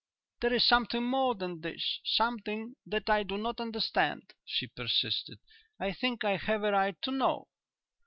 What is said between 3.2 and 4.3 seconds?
do not understand,"